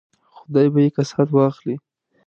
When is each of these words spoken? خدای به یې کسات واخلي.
خدای 0.37 0.67
به 0.73 0.79
یې 0.83 0.89
کسات 0.95 1.29
واخلي. 1.31 1.75